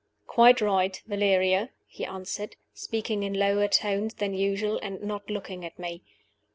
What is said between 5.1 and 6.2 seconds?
looking at me.